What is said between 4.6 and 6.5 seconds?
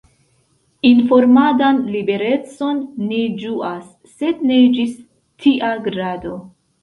ĝis tia grado.